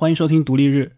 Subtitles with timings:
[0.00, 0.92] 欢迎收听独立日。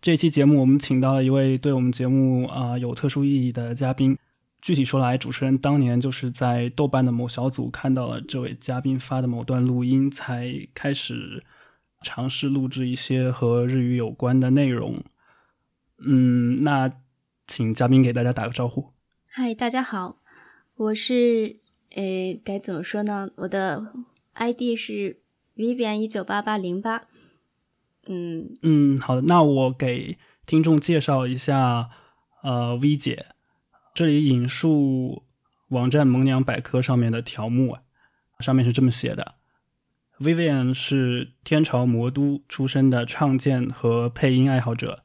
[0.00, 4.16] 这期节目我们请到了一位对我们节目啊、有特殊意义的嘉宾。
[4.62, 11.44] 具体说来，主持人当年就是在豆瓣的某小组看到了这位嘉宾发的某段录音，才开始
[12.00, 15.04] 尝试录制一些和日语有关的内容。
[15.98, 16.90] 嗯，那
[17.46, 18.94] 请嘉宾给大家打个招呼。
[19.28, 20.22] 嗨，大家好，
[20.74, 21.58] 我是
[21.90, 23.28] 诶，该怎么说呢？
[23.36, 23.92] 我的
[24.32, 25.20] ID 是
[25.54, 27.08] Vivian 一九八八零八。
[28.08, 30.16] 嗯，嗯，好的，那我给
[30.46, 31.90] 听众介绍一下，
[32.42, 33.26] 呃，V 姐，
[33.94, 35.24] 这里引述
[35.68, 37.76] 网站萌娘百科上面的条目，
[38.40, 39.34] 上面是这么写的
[40.18, 45.04] ：Vivian 是天朝魔都出身的唱剑和配音爱好者，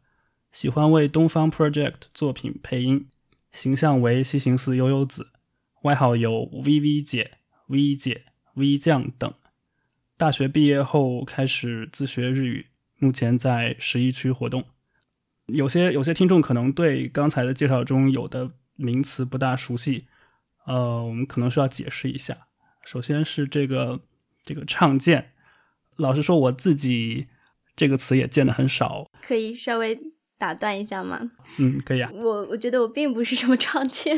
[0.53, 3.09] 喜欢为东方 Project 作品配音，
[3.51, 5.27] 形象为西行寺悠悠子，
[5.81, 7.31] 外号有 VV 姐、
[7.67, 8.23] V 姐、
[8.55, 9.33] V 酱等。
[10.15, 12.67] 大学毕业后开始自学日语。
[13.03, 14.63] 目前在十一区活动，
[15.47, 20.05] 有些有些听众可能对刚才的介绍中有的名词不大熟悉，
[20.65, 22.47] 呃，我们可能需要解释一下。
[22.85, 23.99] 首先是这个
[24.41, 25.33] 这个唱见，
[25.97, 27.27] 老实说我自己
[27.75, 29.05] 这个词也见的很少。
[29.21, 29.99] 可以稍微
[30.37, 31.31] 打断一下吗？
[31.57, 32.09] 嗯，可以啊。
[32.13, 34.17] 我我觉得我并不是什么唱见，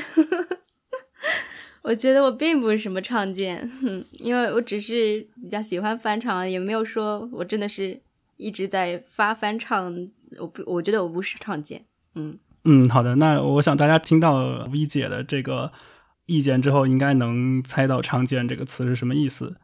[1.81, 3.71] 我觉得我并不是什么唱见，
[4.11, 7.99] 因为我只是比较喜欢翻唱，也没有说我真的是。
[8.37, 10.07] 一直在发翻唱，
[10.39, 15.71] 我不，我觉得我不是唱见，嗯嗯，好的，那我想大家听到 V 姐的这个
[16.25, 19.55] 意见之后，应该能猜到“唱见”这个词是什么意思。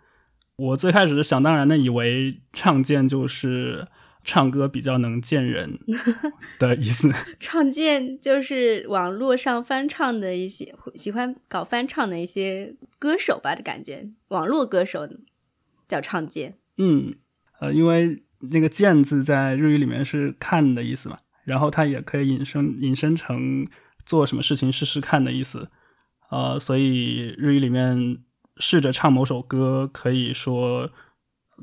[0.55, 3.87] 我最开始想当然的以为“唱见”就是
[4.23, 5.79] 唱歌比较能见人
[6.59, 15.09] 的意思，“唱见”就是网络上翻唱的一些喜欢搞翻唱的一些歌手吧的感觉，网络歌手
[15.87, 16.59] 叫“唱见”。
[16.77, 17.15] 嗯，
[17.59, 18.21] 呃，因为。
[18.49, 23.67] 那个“见”字在日语里面是“看”的意思嘛，然后它也可以引申引申成
[24.05, 25.69] 做什么事情试试看的意思，
[26.29, 28.17] 呃，所以日语里面
[28.57, 30.89] 试着唱某首歌，可以说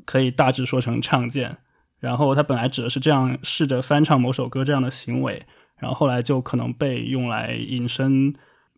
[0.05, 1.57] 可以大致说成唱见，
[1.99, 5.45] 然后它本来指的是这样试着翻唱某首歌这样的行为，
[5.77, 8.33] 然后后来就可能被用来引申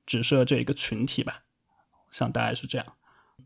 [0.06, 1.44] 指涉这一个群体吧，
[2.10, 2.88] 像大概是这样。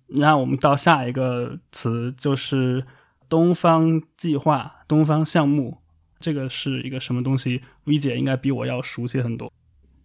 [0.07, 2.85] 那我们到下一个词就是。
[3.29, 5.79] 东方计划、东方项目，
[6.19, 9.51] 这个是一个什么东西？V 姐应该比我要熟悉很多。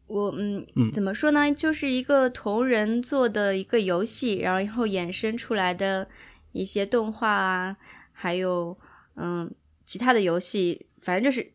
[0.06, 1.54] 我嗯嗯，怎么说呢？
[1.54, 6.08] 就是一个同人做的一个游戏，然后衍生出来的
[6.50, 7.76] 一些动画啊，
[8.10, 8.76] 还有
[9.14, 9.54] 嗯
[9.84, 11.52] 其他的游戏，反正就是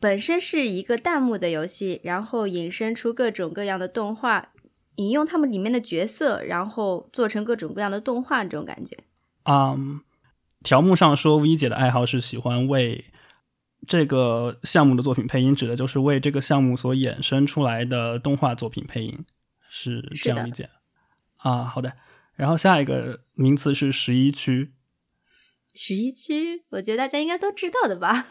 [0.00, 4.48] 本身是一个弹幕的游戏，然后引申出各种各样的动画，
[4.96, 8.98] 引用他们里面的角色，然后做成各种各样的动画，这种感觉。
[9.44, 10.00] 嗯。
[10.62, 13.04] 条目上说，V 姐的爱好是喜欢为
[13.86, 19.24] 这个项目的作品配音，指的就是为这个项目所衍生出来的动画作品配音，
[19.68, 20.70] 是这样理解
[21.36, 21.64] 啊？
[21.64, 21.92] 好的，
[22.34, 24.72] 然后下一个名词是十一区。
[25.74, 28.26] 十一区，我觉得大家应该都知道的吧？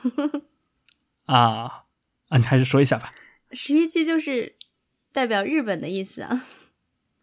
[1.26, 1.86] 啊
[2.30, 3.14] 啊，你还是说一下吧。
[3.52, 4.56] 十一区就是
[5.14, 6.44] 代表日本的意思啊？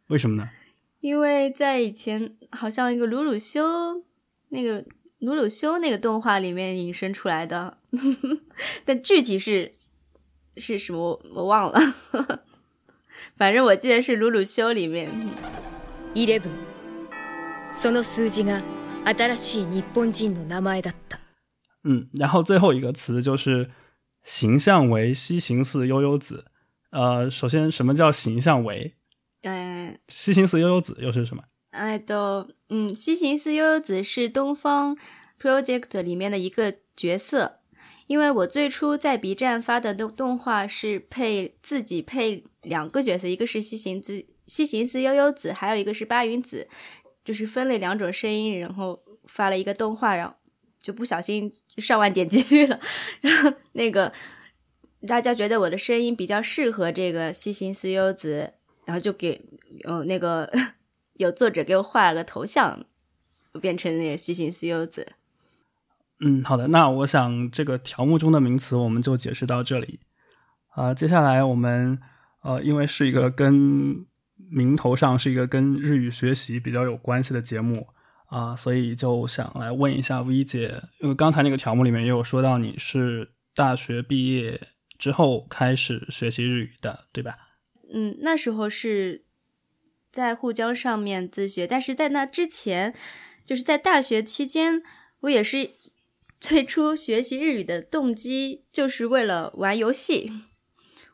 [0.07, 0.51] 为什么呢？
[1.01, 4.05] 因为在以前，好像一个鲁鲁修
[4.52, 4.86] 那个。
[5.20, 7.80] 鲁鲁修那个动画里面引申出来的，
[8.86, 9.74] 但具体是
[10.58, 11.80] 是什么我忘了，
[13.36, 15.10] 反正我记得是鲁鲁修里面。
[16.14, 16.52] Eleven，
[17.74, 18.62] その数字が
[19.06, 21.18] 新しい日本人の名前だった。
[21.84, 23.72] 嗯，然后最后一个词就是
[24.24, 26.46] 形象为西行寺悠悠子。
[26.92, 28.94] 呃，首先什么叫形象为？
[29.42, 31.44] 嗯，西行寺悠悠子又是什么？
[31.73, 34.95] 哎，都，嗯，西行寺悠悠子是东方
[35.41, 37.61] project 里面的一个角色，
[38.07, 46.69] 因为我最初在 B 站发的动动画是配自己配两个角色，一个是西行子西行寺悠悠子，还有一个是八云子，
[47.25, 50.35] 就是分了两种声音，然后发了一个动画，然后
[50.83, 52.79] 就不小心上万点击率了，
[53.23, 54.13] 然后那个
[55.09, 58.53] 大家觉得我的声音比较适合这个西行寺悠悠子，
[58.85, 59.41] 然后就给
[59.89, 60.53] 嗯那个。
[61.23, 62.85] 有作者给我画了个头像，
[63.53, 65.13] 我变成那个西行西游子。
[66.25, 70.01] 嗯，好的，那我想这个条目中的名词我们就解释到这里。
[70.69, 71.99] 啊，接下来我们
[72.43, 77.89] 呃，因为是一个跟名头上是一个跟日语学习比较有关系的节目
[78.27, 87.37] 啊，所以就想来问一下 V 姐，因为刚才那个条目里面也有说到你是大学毕业之后开始学习日语的，对吧？
[87.93, 89.25] 嗯，那时候是。
[90.13, 92.95] 在沪江上面自学，但是在那之前，
[93.47, 94.83] 就是在大学期间，
[95.21, 95.71] 我也是
[96.39, 100.31] 最初学习日语的动机就是为了玩游戏，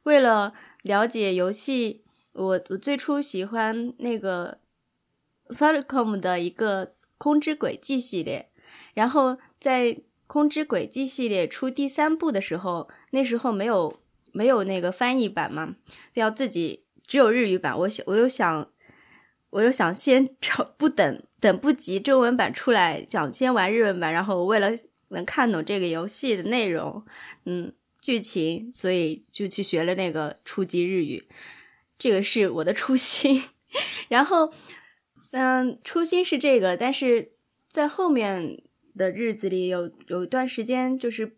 [0.02, 0.52] 为了
[0.82, 2.04] 了解游戏。
[2.34, 4.58] 我我最初喜欢那个
[5.48, 6.86] Falcom 的一个
[7.18, 8.48] 《空之轨迹》系列，
[8.94, 9.86] 然后在
[10.28, 14.00] 《空之轨迹》系列出第三部的时候，那时候没有
[14.30, 15.74] 没有那个翻译版嘛，
[16.14, 17.76] 要自己只有日语版。
[17.76, 18.70] 我想我又想
[19.50, 24.70] 我又想先找不等等不及中文版出来，想先玩日文版，然后为了
[25.08, 27.04] 能看懂这个游戏的内容，
[27.44, 31.28] 嗯，剧情，所以就去学了那个初级日语。
[31.98, 33.42] 这个是我的初心，
[34.08, 34.52] 然后，
[35.30, 37.32] 嗯，初心是这个，但是
[37.70, 38.62] 在后面
[38.96, 41.36] 的日子里，有有一段时间，就是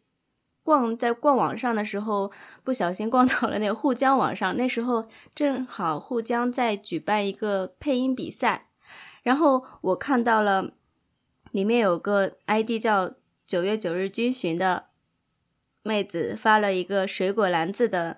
[0.63, 2.31] 逛在逛网上的时候，
[2.71, 8.69] 不小心逛到了那个沪江网上，那时候正好沪江在举办一个配音比赛，
[9.25, 10.71] 然后我看到了
[11.51, 13.15] 里面有个 ID 叫
[13.45, 14.85] 九月九日军训的
[15.83, 18.17] 妹子发了一个水果篮子的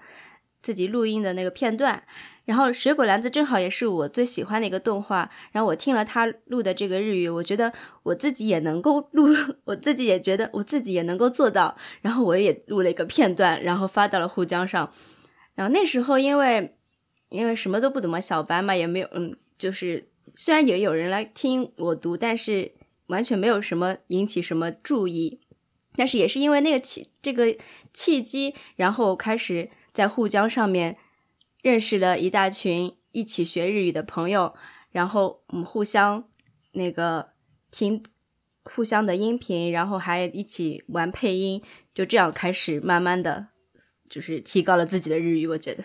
[0.60, 2.04] 自己录音的那个片段。
[2.44, 7.72] 然后水果篮子正好也是我最喜欢的一个动画，然后我听了他录的这个日语，我觉得
[8.02, 9.28] 我自己也能够录，
[9.64, 14.92] 我自己也觉得我自己也能够做到，然后我也录了一个片段，然后发到了沪江上。
[15.54, 16.76] 然后那时候因为
[17.28, 22.72] 因为什么都不懂嘛小白嘛，也没有嗯，就是虽然也有人来听我读，但是
[23.06, 25.40] 完全没有什么引起什么注意。
[25.94, 27.56] 但是也是因为那个契这个
[27.94, 30.96] 契机，然后开始在沪江上面。
[31.62, 34.54] 认识了一大群一起学日语的朋友，
[34.90, 36.24] 然后我们互相
[36.72, 37.30] 那个
[37.70, 38.02] 听
[38.64, 41.62] 互相的音频，然后还一起玩配音，
[41.94, 43.46] 就这样开始慢慢的
[44.10, 45.46] 就是提高了自己的日语。
[45.46, 45.84] 我觉得，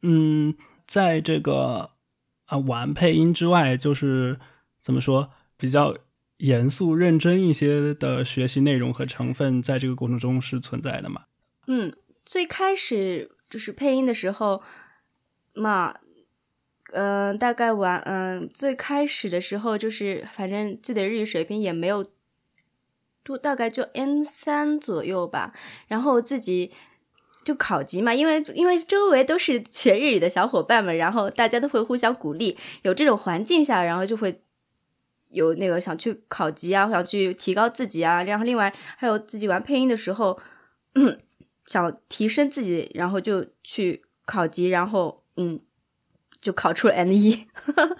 [0.00, 0.54] 嗯，
[0.86, 1.90] 在这个
[2.46, 4.38] 啊玩配音之外，就是
[4.80, 5.94] 怎么说比较
[6.38, 11.24] 严肃认真一些的学习内容和成分，在这个过程中是存在的嘛？
[11.66, 11.94] 嗯，
[12.24, 14.62] 最开始就是配音的时候。
[15.54, 15.96] 嘛，
[16.92, 22.04] 嗯，大概玩，嗯，最开始的时候就是，反正自己的日语水平也没有
[23.22, 25.52] 多，大概就 N 三左右吧。
[25.88, 26.72] 然后自己
[27.44, 34.42] 就考级嘛，因为因为周围都是学日语的小伙伴们，然后大家都会互相鼓励，有这种环境下，然后就会
[35.30, 38.22] 有那个想去考级啊，想去提高自己啊。
[38.22, 40.38] 然后另外还有自己玩配音的时候，
[41.64, 45.21] 想提升自己，然后就去考级，然后。
[45.36, 45.60] 嗯，
[46.40, 47.46] 就考出了 N 一，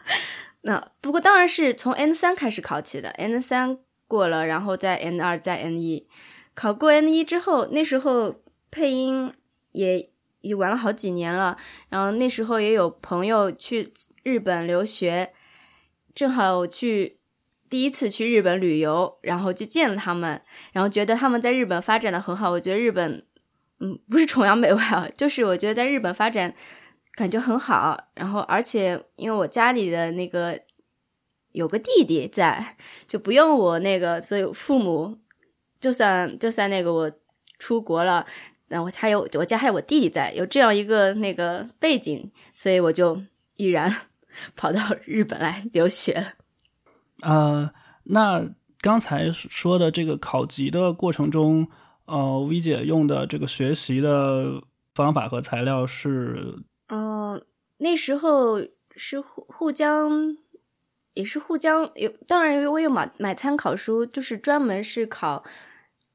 [0.62, 6.06] 那不过当然是从 N 三开始考起的，N 三过了，然后再 N 二，再 N 一，
[6.54, 9.32] 考过 N 一之后，那时候配音
[9.72, 10.10] 也
[10.42, 11.56] 也玩了好几年了，
[11.88, 13.92] 然后那时候也有朋友去
[14.22, 15.32] 日本留学，
[16.14, 17.18] 正好去
[17.70, 20.42] 第一次去日本旅游，然后就见了他们，
[20.72, 23.24] 然后觉得他们在日本发展的很好，我觉得日本，
[23.80, 26.54] 嗯，不是崇洋媚外啊，就是我觉得在日本发展。
[27.14, 30.58] 感觉很好，然后而且因为我家里的那个
[31.52, 35.18] 有个弟弟在，就不用我那个，所以父母
[35.78, 37.12] 就算就算那个我
[37.58, 38.26] 出国了，
[38.68, 43.22] 然后还有我家还有我弟弟在，有这样一个那个背景，所以我就
[43.56, 43.94] 毅然
[44.56, 46.32] 跑到日本来留学。
[47.20, 47.70] 呃，
[48.04, 48.42] 那
[48.80, 51.68] 刚才说的这个考级的过程中，
[52.06, 54.62] 呃，V 姐用的这个学习的
[54.94, 56.64] 方法和材料是。
[57.82, 58.60] 那时候
[58.94, 60.36] 是沪沪江，
[61.14, 65.42] 也是沪江有，当然我有买买参考书，就是专门是考，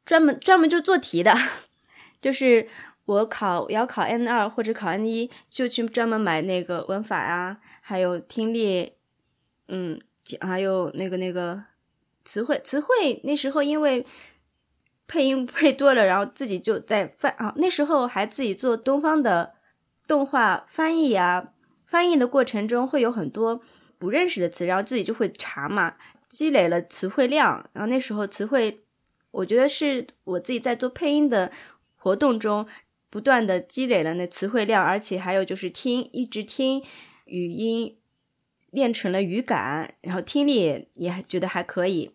[0.05, 1.35] 专门专门就做题的，
[2.21, 2.69] 就是
[3.03, 8.93] 我考要考 N 二或者考 N 一，就去专门买那个文法啊，还有听力，
[9.67, 9.99] 嗯，
[10.39, 11.61] 还有那个那个
[12.23, 14.05] 词汇，词汇那时候因为
[15.05, 19.57] 配音配多了，然后自己就在翻啊，那时候还自己做东方的。
[20.07, 21.51] 动画翻译啊，
[21.87, 23.61] 翻译的过程中会有很多
[23.97, 25.95] 不认识的词，然后自己就会查嘛，
[26.27, 27.67] 积累了词汇量。
[27.71, 28.81] 然后那时候词汇，
[29.31, 31.49] 我觉得是我自己在做配音的
[31.95, 32.67] 活动中
[33.09, 36.83] 不断的积累了那词汇量，而且还有就是听，一直听
[37.23, 37.97] 语音
[38.69, 42.11] 练成了语感，然后听力也觉得还可以。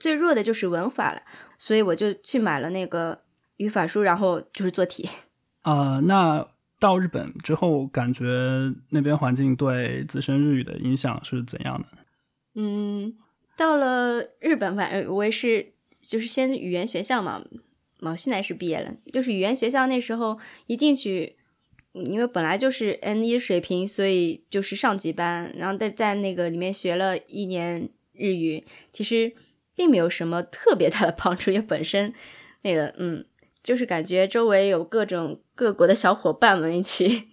[0.00, 1.22] 最弱的就是文法了，
[1.56, 3.22] 所以我就去买了那个
[3.58, 5.08] 语法书，然后就是做题。
[5.62, 6.48] 啊，那。
[6.80, 11.86] 到日本之后，感觉那边环境对自身日语的影响是怎样的？
[12.54, 13.16] 嗯，
[13.56, 17.44] 到了日本，反正我也是，就是先语言学校嘛，
[18.00, 21.36] 嘛现在是毕业了，就是语言学校那时候一进去，
[21.92, 29.32] 因为本来就是 N 一水平，所以就是上级班，然后在在那个里面学了一年日语，其实。
[29.72, 32.12] 并没有什么特别大的 帮助，因为本身
[32.60, 33.24] 那个嗯，
[33.62, 37.28] 就是感觉周围有各种各国的小伙伴们一起，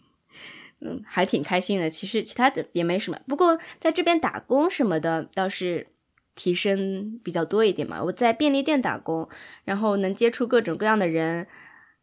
[0.82, 1.90] 嗯，还挺开心的。
[1.90, 5.88] 其实其他的也没什么，不过在这边打工什么的倒是
[6.36, 8.04] 提升比较多一点嘛。
[8.04, 9.30] 我在便利店打工，
[9.64, 11.48] 然后能接触各种各样的人，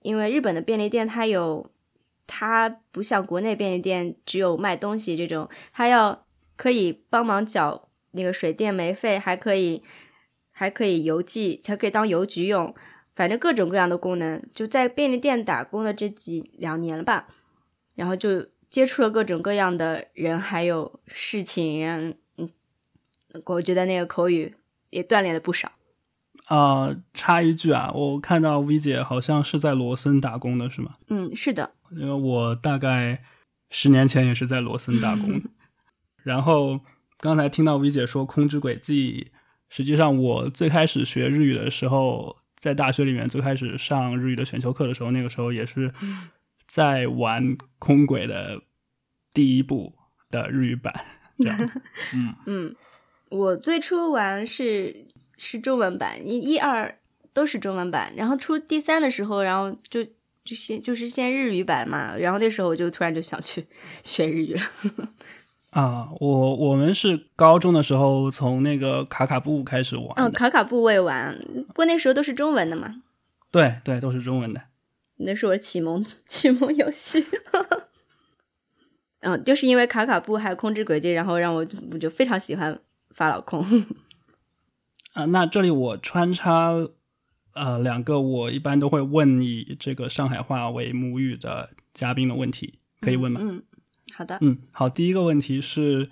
[0.01, 1.71] 因为日本的便利店它有，
[2.27, 6.25] 它不像国内便利店只有卖东西这种，它要
[6.57, 9.83] 可以帮忙缴那个水电煤费，还可以。
[10.57, 12.73] 还可以邮寄，还可以当邮局用，
[13.15, 14.43] 反正各种各样的功能。
[14.53, 17.29] 就在便利店打工的这几两年了吧，
[17.95, 22.51] 然后就接触了各种各样的人，还有事情，嗯，
[23.47, 24.55] 我觉得那个口语
[24.91, 25.73] 也锻炼了不少。
[26.47, 30.97] 啊，插一句啊，我看到 V 姐好像是在罗森打工的，是吗？
[31.09, 31.73] 嗯，是的。
[31.93, 33.23] 因为我大概
[33.71, 35.41] 十年前也是在罗森打工，
[36.23, 36.81] 然后
[37.19, 39.31] 刚才听到 V 姐说空之轨迹。
[39.71, 45.93] 实际上，我最开始学日语的时候，在大学里面最开始上日语的选修课的时候，那个时候也是
[46.67, 48.63] 在玩空轨的
[49.35, 49.93] 第一部
[50.31, 50.95] 的日语版，
[51.39, 51.83] 这样子。
[52.17, 52.77] 嗯嗯，
[53.29, 55.05] 我最初玩是
[55.37, 56.99] 是中文版，一、一、二
[57.35, 60.03] 都是中文版，然后出第三的时候，然后就
[60.43, 63.67] 就先就是先日语版嘛，然后那时候我就突然就想去
[64.03, 64.63] 学日语了。
[65.75, 70.07] 啊，我我们是高中的时候从那个卡卡布开始玩。
[70.17, 73.03] 嗯，卡卡布我也玩，不过那时候都是中文的嘛。
[73.51, 74.61] 对对，都是中文的。
[75.17, 77.25] 那是我启蒙 启蒙游戏。
[79.19, 82.79] 嗯，就是因为卡卡布还有空之轨迹，然后让我我就非常喜欢
[83.11, 83.65] 法老控。
[85.15, 86.73] 啊，那这里我穿插
[87.55, 93.41] 呃两个我一般都会问以这个上海话为母语的嘉宾的问题，可以问吗？
[93.43, 93.63] 嗯。
[94.17, 96.09] 好的，嗯，好，第一个问题是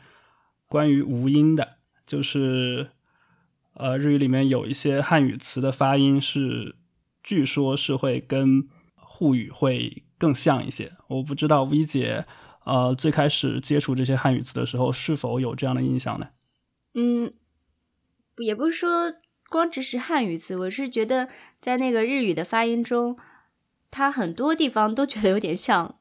[0.66, 2.88] 关于无音的，就是
[3.74, 6.74] 呃，日语里面有一些汉语词的发音是，
[7.22, 10.92] 据说是会跟沪语会更像一些。
[11.06, 12.26] 我不知道 V 姐
[12.64, 16.30] 呃最开始接触这些汉语词的时候是否有这样的印象呢？
[16.94, 17.32] 嗯，
[18.38, 19.14] 也不是说
[19.48, 21.28] 光只是汉语词，我是觉得
[21.60, 23.16] 在那个日语的发音中，
[23.92, 26.00] 它很多地方都觉得有点像。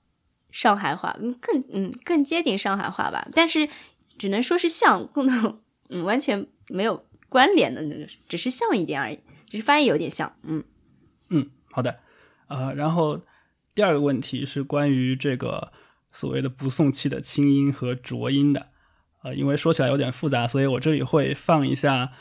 [0.51, 3.67] 上海话，嗯，更嗯更接近上海话吧，但是
[4.17, 7.81] 只能说是像，不能嗯完全没有关联的，
[8.27, 10.63] 只是像一点而已，只是发音有点像，嗯。
[11.29, 11.99] 嗯，好的，
[12.47, 13.21] 呃，然后
[13.73, 15.71] 第二个问题是关于这个
[16.11, 18.67] 所谓的不送气的清音和浊音的，
[19.23, 22.11] 呃，因为说起来有点复杂，所以我这里会放一下，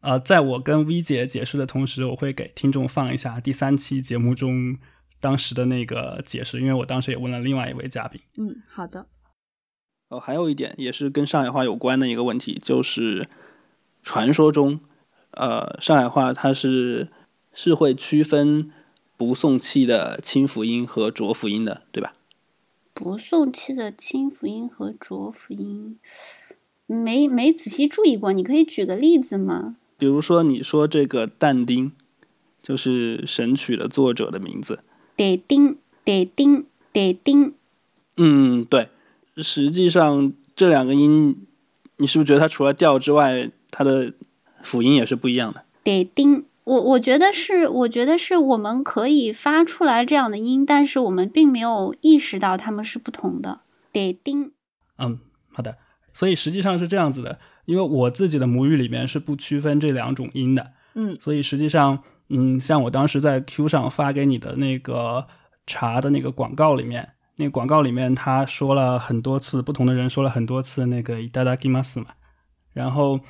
[0.00, 4.78] 呃，在我跟 V 姐解释的同时，我会给听众放一下第三期节目中。
[5.20, 8.20] 当时的那个解释，因为我当时也问了另外一位嘉宾。
[8.38, 9.06] 嗯，好的。
[10.08, 13.28] 哦，还有一点也是跟上海话有关的一个问题，就是
[14.02, 14.78] 传说中，
[15.32, 17.08] 呃，上海话它是
[17.52, 18.70] 是会区分
[19.16, 22.14] 不送气的清辅音和浊辅音的，对吧？
[22.94, 25.98] 不送气的清辅音和浊辅音，
[26.86, 29.76] 没没仔细注意过，你可以举个例子吗？
[29.98, 31.90] 比如说，你说这个但丁，
[32.62, 34.80] 就是《神曲》的作者的名字。
[35.16, 37.54] 得丁得丁得丁，
[38.16, 38.88] 嗯，对。
[39.38, 41.46] 实际上，这两个音，
[41.96, 44.12] 你是不是觉得它除了调之外，它的
[44.62, 45.64] 辅音也是不一样的？
[45.82, 53.60] 得丁，我我觉得是，我觉得是我们可以发出来这样的音，但是我们并没有意识到它们是不同的。
[53.92, 54.52] 得丁，
[54.98, 55.18] 嗯，
[55.52, 55.76] 好的。
[56.14, 62.02] 所以实际上是这样子的，因为我自己的母语里面是不区分这两种音的，嗯，所以实际上。
[62.28, 65.26] 嗯，像我当时在 Q 上发给你的那个
[65.64, 72.06] 茶的那个广告里面，那个广告里面他说了很多次，不同的人说了很多次那个 “ida gimas” 嘛。
[72.72, 73.20] 然后，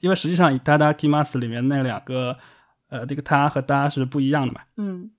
[0.00, 2.38] 因为实际上 “ida gimas” 里面那两个
[2.88, 4.60] 呃，这个“他”和“哒”是不一样的嘛。
[4.76, 5.10] 嗯。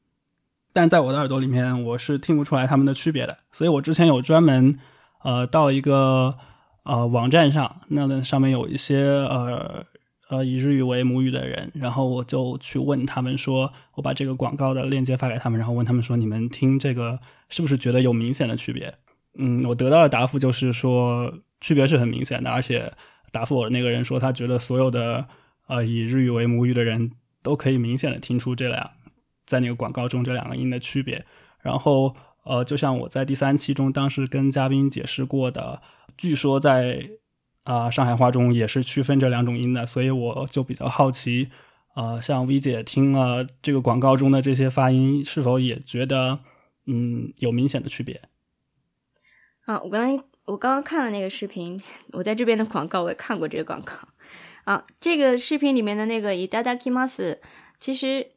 [0.74, 3.38] 但在我的耳朵里面，我是听不出来他们的区别的。
[3.52, 4.78] 所以我之前有专门
[5.24, 6.36] 呃到一个
[6.84, 9.86] 呃网站上，那上面有一些呃。
[10.30, 17.20] 呃，以日语为母语的人，然后我就去问他们说，我把这个广告的链接发给他们，然后问他们说，你们听这个
[17.50, 18.94] 是不是觉得有明显的区别？
[19.40, 22.94] 嗯，我得到的答复就是说，区别是很明显的，而且
[23.32, 25.28] 答复我的那个人说，他觉得所有的
[25.66, 28.92] 呃以日语为母语的人都可以明显的听出这两
[29.48, 31.26] 在那个广告中这两个音的区别。
[31.60, 35.82] 然后呃，就像我在第三期中当时跟嘉宾解释过的，
[36.16, 37.10] 据说在。
[37.70, 41.50] 啊，上海话中也是区分这两种音的，所以我就比较好奇，
[41.94, 46.40] 啊，像 V 姐听了这个广告中的这些发音，是否也觉得
[46.88, 48.24] 嗯有明显的区别？
[49.66, 51.80] 啊，我刚才我刚刚看了那个视频，
[52.14, 53.94] 我在这边的广告我也看过这个广告，
[54.64, 57.40] 啊，这个视频里面的那个伊达达基马斯，
[57.80, 58.32] 其实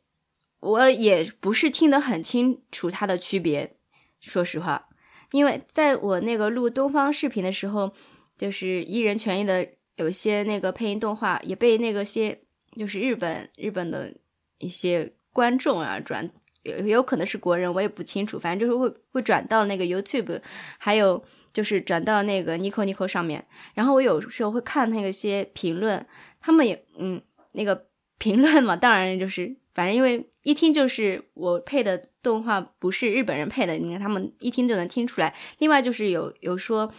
[0.60, 3.76] 我也不是听得很清楚它的区别，
[4.20, 4.90] 说实话，
[5.30, 7.94] 因为在我那个录东方视频的时候，
[8.42, 12.40] 就是艺人权益的有一些那个配音动画也被那个些
[12.76, 14.12] 就是日本日本的
[14.58, 16.28] 一些观众啊转。
[16.64, 18.38] 有有可能是国人，我也不清楚。
[18.38, 20.40] 反正就是会会转到那个 YouTube，
[20.78, 23.44] 还有就是转到那个 Nico Nico 上面。
[23.74, 26.06] 然后我有时候会看那个些评论，
[26.40, 27.20] 他们也嗯
[27.54, 27.86] 那个
[28.18, 35.34] 评论嘛，当然就是反正因为一听就是我配的动画不是日本人配的，你看他们一听就能听出来。
[35.58, 36.94] 另外就是有有说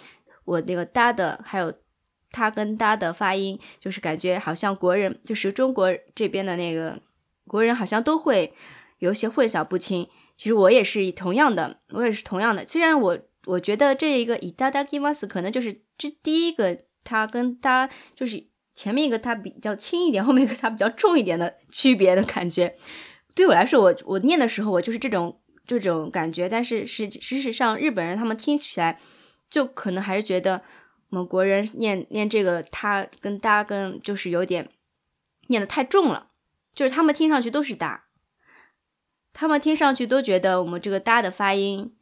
[0.46, 1.74] 我那个搭的，还有
[2.32, 7.00] 他跟搭的发音，就是感觉好像国人，就是中国这边的那个
[7.48, 8.54] 国人好像都会。
[9.00, 10.08] 有些混淆不清，
[10.38, 12.66] 其实我也是同样的，我也是同样的。
[12.66, 18.42] 虽然我我觉得这一个以达达基马斯可能就是这第一个，它跟它就是
[18.76, 22.74] 前面一个它比较轻一点， 后面一个它比较重一点的区别的感觉。
[23.36, 28.98] 对我来说，我我念的时候我就是这种这种感觉，但是实事实上日本人他们听起来
[29.54, 30.64] 就可能还是觉得
[31.10, 34.68] 我们国人念念这个他跟哒跟就是有点
[35.50, 36.32] 念的太重了，
[36.74, 38.06] 就是他们听上去都是哒。
[39.32, 41.96] 他们听上去都觉得我们这个“哒”的发音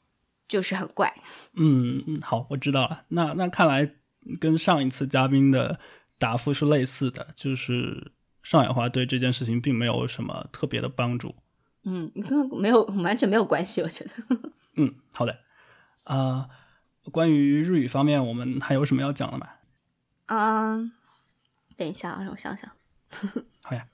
[0.48, 1.14] 就是很怪。
[1.58, 3.04] 嗯嗯，好，我知道了。
[3.10, 3.96] 那那看来
[4.40, 5.78] 跟上一次嘉宾的
[6.18, 11.36] 答复是类似的，就是上海话对这件事情并没有什么特别的帮助。
[11.84, 14.12] 嗯，你看没有，完全没有关系，我觉得。
[14.78, 15.38] 嗯，好的。
[16.04, 16.50] 啊，
[17.12, 19.48] 关于日语方面，我们还有什么要讲的吗？
[20.28, 20.92] 啊，
[21.76, 22.72] 等一下啊，让我想想。
[23.64, 23.88] 好呀。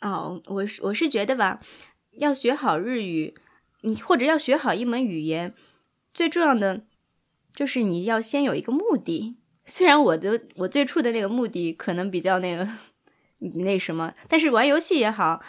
[0.00, 1.60] 哦，我是我是觉得吧，
[2.12, 3.34] 要学好日语，
[3.82, 5.54] 你或者要学好一门语言，
[6.14, 6.84] 最重要的
[7.54, 9.36] 就是你要先有一个目的。
[9.66, 12.66] 虽然我的我最初的那个目的可能比较那个
[13.38, 15.42] 那什么，但是玩游戏也好，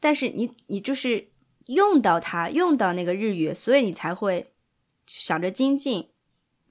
[0.00, 1.28] 但是你你就是
[1.66, 4.52] 用到它，用到那个日语，所以你才会
[5.18, 6.10] 想着精进。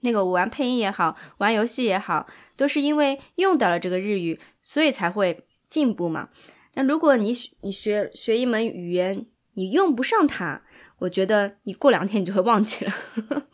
[0.01, 2.25] 那个我玩配音也好，玩游戏也好，
[2.55, 6.29] 都是因为用到了这个日语，所以才会进步嘛。
[6.75, 9.25] 那如果你你学学一门语言，
[9.55, 10.61] 你用不上它，
[10.99, 12.93] 我觉得你过两天你就会忘记了。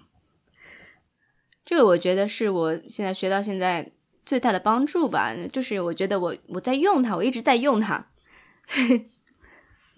[1.66, 3.92] 这个我觉得是我现在学到现在
[4.24, 8.08] 最大的帮助吧，就是我觉得我我在用它，我一直在用它。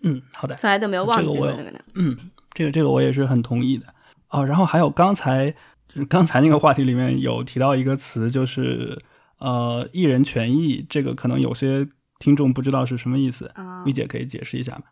[0.04, 1.80] 嗯，好的， 从来都没有忘记过那个呢。
[1.95, 3.93] 嗯，这个这个我也是很同意的。
[4.29, 5.51] 哦，然后还有刚才
[5.87, 9.01] 就是刚才那个话题里面有提到一个词，就是
[9.39, 11.87] 呃艺人权益，这个可能有些。
[12.19, 13.85] 听众不知道是什么意思啊？
[13.85, 14.85] 米姐可以解释一下吗？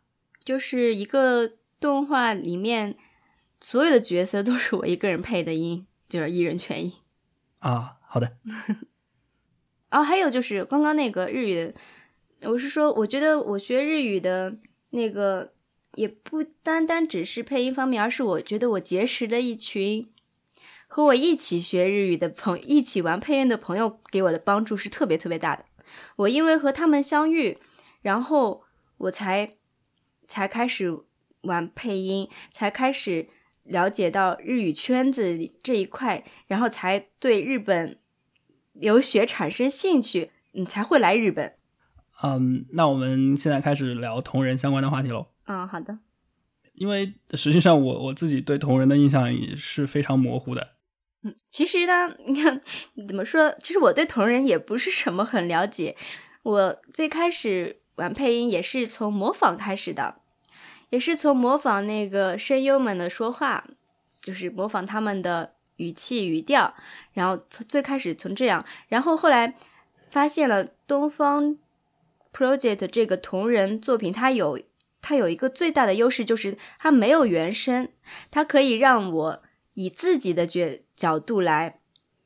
[0.43, 2.95] 就是一个动画里面
[3.59, 6.93] 所有的角色都是我一个人配的音，就是艺人权益
[7.61, 7.95] 啊。
[8.01, 8.37] 好的。
[9.89, 11.73] 哦，还有就是刚刚那个日语，
[12.41, 14.55] 我是说，我觉得我学日语的
[14.91, 15.51] 那个
[15.95, 20.09] 也不单单只是配音方面，而是我觉得我结识的一群
[20.87, 25.65] 和我一起学日语的朋，一起玩配音的朋友给我的帮助是特别特别大的。
[26.17, 27.57] 我因为和他们相遇，
[28.01, 28.63] 然后
[28.97, 29.55] 我才
[30.27, 30.93] 才开始
[31.41, 33.29] 玩配音，才开始
[33.63, 37.99] 了解到日语圈子这一块，然后才对日本
[38.73, 41.55] 留学产生兴趣，嗯，才会来日本。
[42.23, 45.27] 嗯，那我们现在开始聊同人相关的话题喽。
[45.45, 45.97] 嗯，好的。
[46.73, 50.73] 因为实际上我我自己对同人的印象也是非常模糊的。
[51.23, 52.61] 嗯其实呢， 你看
[53.07, 53.55] 怎么说？
[53.59, 55.95] 其实我对同人也不是什么很了解。
[56.43, 60.15] 我最开始玩配音也是从模仿开始的，
[60.89, 63.65] 也是从模仿那个声优们的说话，
[64.21, 66.75] 就是模仿他们的语气语调。
[67.13, 69.55] 然后从最开始从这样，然后后来
[70.11, 71.57] 发现了东方
[72.33, 74.59] project 这个同人作品，它有
[75.07, 77.89] 它有一个最大的优势，就是它没有原声，
[78.31, 79.43] 它可以让我
[79.75, 81.81] 以自己的角角度来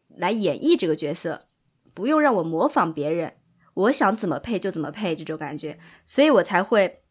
[0.08, 1.50] 来演绎这个角色，
[1.94, 3.34] 不用让我模仿别人，
[3.74, 7.02] 我想怎么配就怎么配这种感觉，所以我才会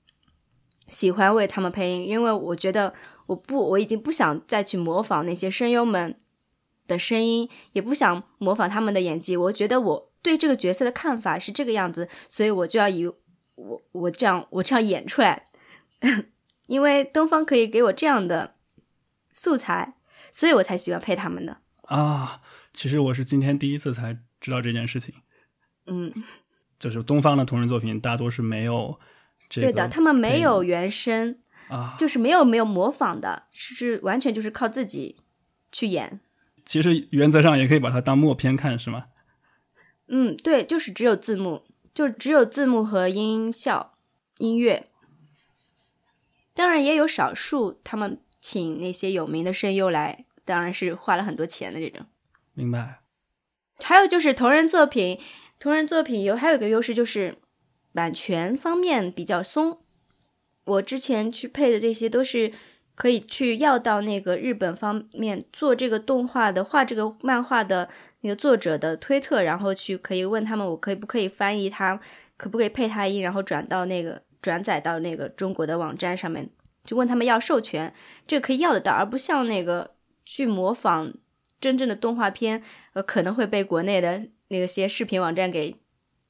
[0.86, 2.94] 喜欢为他们配音，因为我觉得
[3.26, 6.18] 我不我已经不想再去模仿那些声优们
[6.86, 15.47] 的声音，也不想模仿他们的演技，我觉得我对这个角色的看法是这个样子，所以我就要以我我这样我这样演出来，
[16.66, 18.54] 因为东方可以给我这样的
[19.32, 19.94] 素材。
[20.30, 22.42] 所以我才喜欢配他们的啊！
[22.72, 25.14] 其实我是今天第一次才知道这件事情。
[25.86, 26.12] 嗯，
[26.78, 29.00] 就是东方的同人作品大多是没有
[29.48, 35.16] 这个，对的，他们没有原声啊，就是没有没有模仿的，是完全就是靠自己
[35.72, 36.20] 去演。
[36.64, 39.06] 其实原则上也可以把它当默片看，是吗？
[40.08, 43.94] 嗯，对，就是只有字幕，就只有字幕和音效、
[44.36, 44.87] 音乐。
[46.58, 52.04] 当然也有少数他们请那些有名的声优来，当然是花了很多钱的这种。
[52.52, 52.98] 明白。
[53.84, 55.20] 还有就是同人作品，
[55.60, 57.36] 同人作品有还有一个优势就是
[57.92, 59.78] 版权方面比较松。
[60.64, 62.52] 我之前去配的这些都是
[62.96, 67.88] 可以去要到那个日本方面做这个动画的、画这个漫画的
[68.22, 72.00] 那个作者的推特，然后去可以问他们，我可以不可以翻译他，
[72.36, 76.50] 可不可以配他音，然后转到那个转载到那个中国的网站上面，
[76.84, 77.94] 就问他们要授权，
[78.26, 81.14] 这个可以要得到，而不像那个去模仿
[81.60, 85.76] 真正的动画片，呃，可能会被国内的那个些视频网站给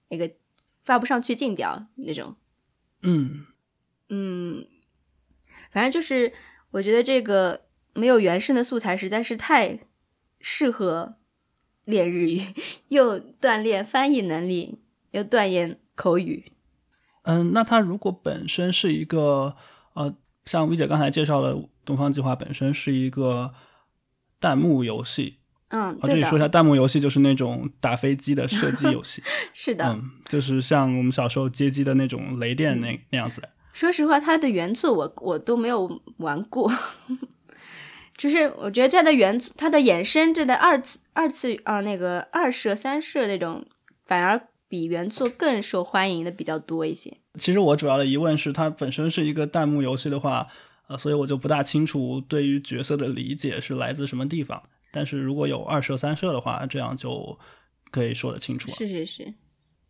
[0.09, 0.31] 那个
[0.85, 2.35] 发不上去禁掉那种。
[3.03, 3.47] 嗯，
[4.09, 4.67] 嗯，
[5.71, 6.33] 反正就是
[6.73, 9.81] 我觉得这个没有原声的素材实在是太
[10.41, 11.17] 适合
[11.85, 12.43] 练日语，
[12.89, 16.53] 又锻炼翻译能力，又锻炼口语。
[17.29, 19.55] 嗯，那它如果本身是一个
[19.93, 20.15] 呃，
[20.47, 23.53] 像薇姐刚才介绍的，《东方计划》本身是一个
[24.41, 25.37] 弹幕游戏
[25.69, 29.85] 嗯，我，这，里说一下，弹幕游戏就是那种打飞机的射击游戏， 是的。
[29.85, 33.43] 嗯，就是像我们小时候街机的那种雷电那那样子。
[33.75, 36.73] 说实话，它的原作我我都没有玩过，
[38.17, 43.67] 就是我觉得它的原它的衍生这的二次二次啊、那个二射三射那种，
[44.07, 47.17] 反而比原作更受欢迎的比较多一些。
[47.39, 50.47] 其实我主要的疑问是，它本身是一个弹幕游戏的话，
[50.89, 54.63] 呃，所以我就不大清楚对于角色的理解是来自什么地方。
[54.91, 57.39] 但是如果有二射三射的话，这样就
[57.91, 58.75] 可以说得清楚了。
[58.77, 59.35] 是是是，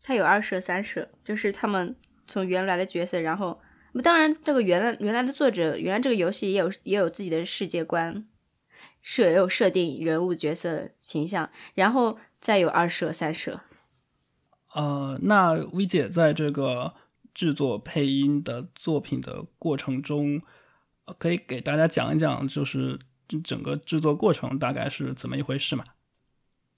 [0.03, 3.61] 它有二射三射，就是他们从原来的角色，然后
[4.03, 8.27] 当然这个原来原来的作者，原来这个游戏也有也有自己的世界观，
[9.01, 13.61] 设也有设定人物角色形象，然后再有二射三射。
[14.75, 16.95] 呃，那薇姐在这个
[17.35, 20.41] 制作配音的作品的过程中，
[21.19, 22.99] 可以给大家讲一讲，就是
[23.43, 25.85] 整个制作过程大概是怎么一回事嘛？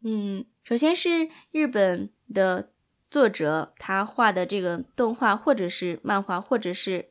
[0.03, 2.70] 嗯，首先是日本的
[3.11, 7.11] 作者他画的这个动画，或者是漫画，或者是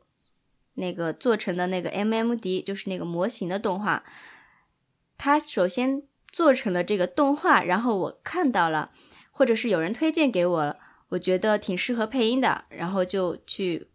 [0.76, 4.04] 那个做成的那个 MMD，就是那个模型的动画。
[5.18, 8.92] 他首先做成了这个动画，然后我看到了，
[9.39, 13.88] 或者是有人推荐给我了，我觉得挺适合配音的，然后就去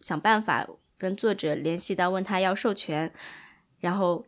[0.00, 3.10] 想办法跟作者联系到，问他要授权，
[3.78, 4.26] 然后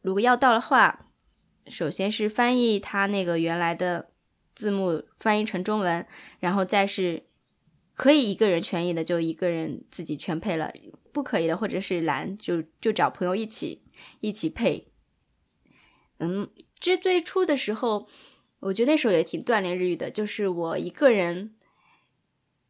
[0.00, 1.10] 如果要到的话，
[1.66, 4.08] 首先是翻译他那个原来的
[4.54, 6.06] 字幕翻译成中文，
[6.40, 7.26] 然后再是
[7.92, 10.72] 可以一个人全译的就一个人自己全配了，
[11.12, 13.82] 不可以的或者是懒就就找朋友一起
[14.20, 14.90] 一起配。
[16.20, 16.48] 嗯，
[16.80, 18.08] 这最初的时候，
[18.64, 21.54] 我觉得那时候也挺锻炼日语的，就是我一个人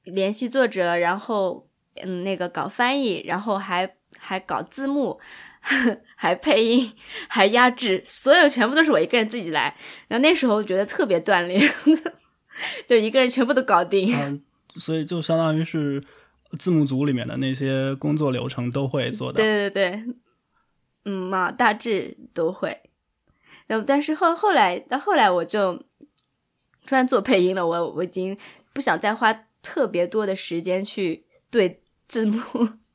[0.05, 5.21] 联系作者，然后嗯那个搞翻译，然后还还搞字幕。
[6.15, 6.93] 还配音，
[7.27, 9.75] 还压制，所有全部都是我一个人自己来。
[10.09, 11.59] 然后那时候觉得特别锻炼，
[12.87, 14.15] 就一个人全部都搞定。
[14.15, 14.43] 嗯、
[14.77, 16.05] 所以就相当于是
[16.59, 19.37] 字幕组里面的那些工作流程都会做到。
[19.37, 20.05] 对对对，
[21.07, 22.83] 嗯嘛，大致都会。
[23.67, 25.75] 但是后后来到后来我就
[26.87, 28.37] 突然做配音了，我我已经
[28.73, 32.41] 不想再花特别多的时间去对字幕，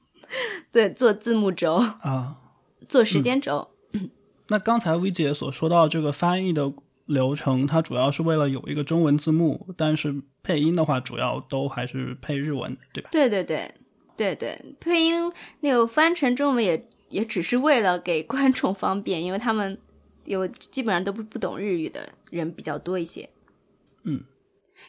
[0.71, 2.37] 对做字幕轴啊。
[2.87, 4.09] 做时间轴、嗯。
[4.47, 6.73] 那刚才薇姐所说到这个翻译的
[7.05, 13.09] 流程，它主要是为了有一个中文字幕，但是配音的话，主要都还是配日文，对吧？
[13.11, 13.71] 对对对
[14.17, 19.77] 对对，配音那个翻成中文也也只是为了给观众方便，因为他们
[20.29, 23.27] 有基本上都不不懂日语的人比较多一些。
[24.03, 24.23] 嗯，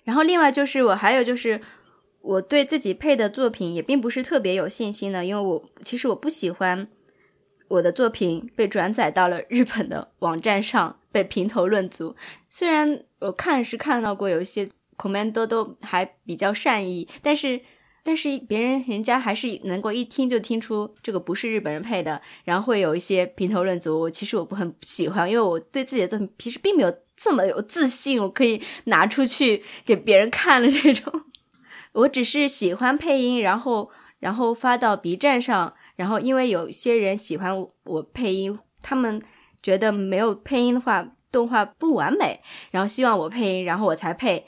[0.04, 1.60] 然后另外就是我还有就是
[2.20, 6.86] 我对自己配的作品也并不是特别有信心的，因为我其实我不喜欢。
[7.68, 12.16] 我的作品被转载到了日本的网站上，被评头论足。
[12.48, 17.60] 虽然我看是看到过有一些 comment 都还比较善意，但是
[18.02, 24.00] 但是别人人家还是能够一听就听出这个不是日本人配的，然后会有一些评头论足。
[24.00, 31.24] 我其实我不很喜欢，因为我对自己的作品其实并没有这么有自信，我可以拿出去给别人看的这种。
[31.92, 35.74] 我只是喜欢配音，然后然后发到 B 站上。
[35.96, 39.20] 然后，因为有些人喜欢我配音，他们
[39.62, 44.46] 觉得没有配音的话，动画不完美，然后希望我配音，然后我才配，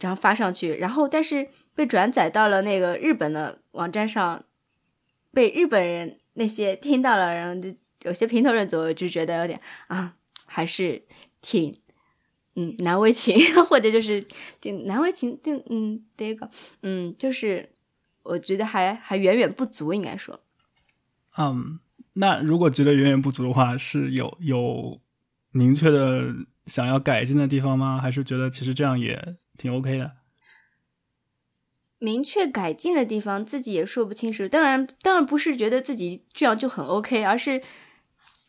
[0.00, 0.74] 然后发上去。
[0.74, 4.44] 然后，但是被转载到了那个日本的网站上，
[5.32, 10.14] 被日本人那些 听到了，然后就有些评头论足，就觉得有点啊，
[10.46, 11.02] 还是
[11.40, 11.76] 挺
[12.56, 14.24] 嗯，难为情， 或者就是
[14.60, 16.48] 挺难为情，嗯，第一个，
[16.82, 17.70] 嗯，就是
[18.22, 20.40] 我觉得还还远远不足，应该说。
[21.36, 21.80] 嗯，
[22.12, 25.00] 那如果觉得远远不足的话，是有有
[25.50, 26.32] 明确的
[26.66, 27.98] 想要改进的地方吗？
[28.00, 30.12] 还是觉得其实这样也挺 OK 的？
[32.04, 34.46] 明确改进的地方自己也说不清楚。
[34.46, 37.62] 当然，当然不是觉得自己这样就很 OK，而是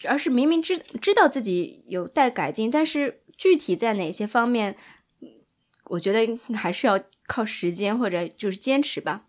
[0.04, 4.76] 而是明明知知道自己有待改进，但是具体在哪些方面，
[5.86, 9.24] 我觉得还是要靠时间或者就是坚持吧。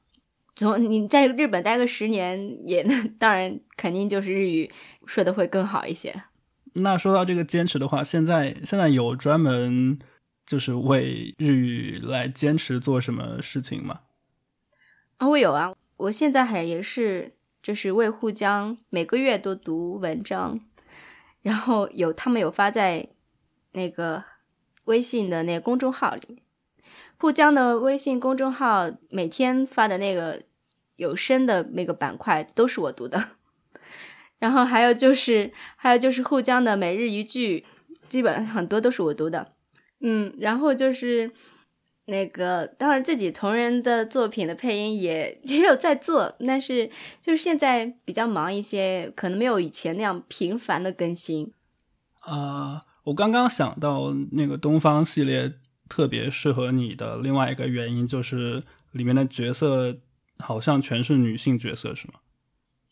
[0.56, 2.84] 总你在日本待个十年，也
[3.18, 4.70] 当然肯定就是日语
[5.06, 6.24] 说的会更好一些。
[6.72, 9.98] 那说到这个坚持的话，现在现在有专门
[10.44, 14.00] 就是为日语来坚持做什么事情吗？
[15.18, 20.60] 啊，我有啊，我现在还也是就是为沪江每个月都读文章，
[21.42, 23.08] 然后有他们有发在
[23.72, 24.22] 那个
[24.84, 26.42] 微信的那个公众号里。
[27.18, 30.42] 沪江的微信公众号每天发的那个
[30.96, 33.30] 有声的那个板块都是我读的，
[34.38, 37.64] 然后还有就是还有就是沪江的每日一句，
[38.06, 39.48] 基本很多都是我读的，
[40.00, 41.32] 嗯，然后就是
[42.06, 46.90] 那个当然自己同人的作品的配音也也有在做，但是
[47.20, 51.52] 就是现在比较忙一些，可能没有以前那样频繁的更新。
[52.20, 55.52] 啊，我刚刚想到那个东方系列。
[55.88, 59.96] 特别适合你的另外一个原因就是里面的角色
[60.40, 62.14] 好像全是女性角色，是吗？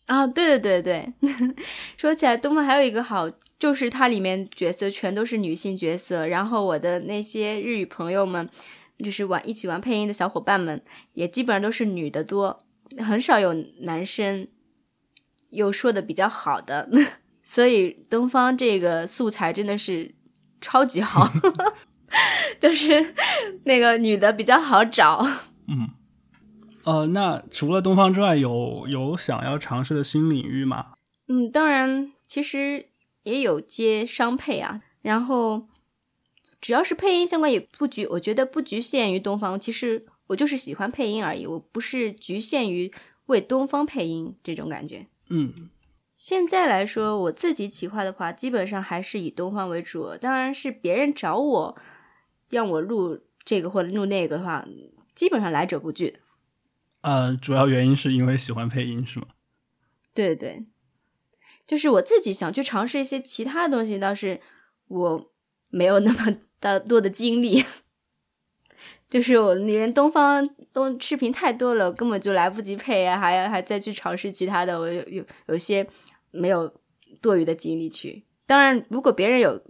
[0.06, 1.56] 啊，对对对对，
[1.98, 8.48] 说起来东方还有一个好，就是它里面角色全都是女性角色，然后我的那些日语朋友们，
[8.98, 12.64] 就是玩一起玩配音的小伙伴们，也基本上都是女的多，
[12.98, 14.46] 很少有男生
[15.50, 16.88] 又说的比较好的，
[17.42, 20.14] 所以东方这个素材真的是
[20.60, 21.28] 超级好。
[22.60, 23.14] 就是
[23.64, 25.26] 那个女的比较好找，
[25.66, 25.90] 嗯，
[26.84, 30.92] 呃，那除了东方之外，有有想要尝试的新领域吗？
[31.26, 32.90] 嗯，当然，其实
[33.24, 34.82] 也有接商配啊。
[35.02, 35.66] 然后，
[36.64, 39.60] 只要是配音相关，也不局，我觉得不局限于东方。
[39.60, 42.90] 其实我就是喜欢配音而已，我不是局限于
[43.26, 45.06] 为东方配音这种感觉。
[45.28, 45.68] 嗯，
[46.16, 50.16] 现在来说，我自己企划的话，基本上还是以东方为主。
[50.16, 51.78] 当然是别人找我。
[52.48, 54.66] 让我录这个或者录那个的话，
[55.14, 56.20] 基本上来者不拒。
[57.02, 59.26] 呃，主要原因是因为喜欢配音，是吗？
[60.14, 60.64] 对对，
[61.66, 64.40] 就是我自己想去尝试一些其他的东西，倒是
[64.88, 65.33] 我
[65.74, 67.64] 没有那么大多的精力。
[69.10, 75.86] 就是我连东方东视频太多了，根本就来不及配啊，还要还再去尝试其他的，我有有有些
[76.30, 76.72] 没有
[77.20, 78.24] 多余的精力去。
[78.46, 79.62] 当然，如果别人有。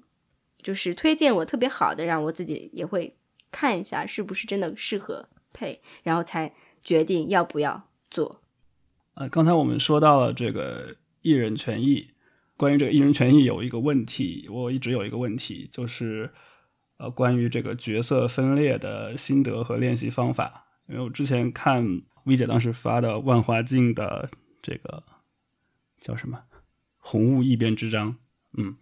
[0.64, 3.14] 就是推荐我特别好的，让我自己也会
[3.50, 8.40] 看一下是不是真的适合配，然后才决定要不要做。
[9.12, 12.12] 呃，刚才我们说到了这个艺人权益，
[12.56, 16.32] 关于这个艺人权益有一个问题，我一直有一个问题，就是
[16.98, 20.66] 呃，关于这个角色分裂的心得和练习方法。
[20.88, 24.30] 因为我之前看 V 姐当时发的万华镜的
[24.62, 25.02] 这个
[26.00, 26.38] 叫什么
[27.00, 28.12] 《红雾异变之章》，
[28.56, 28.74] 嗯。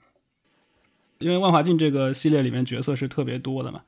[1.19, 3.83] 因为万华镜这个系列里面角色是特别多的嘛，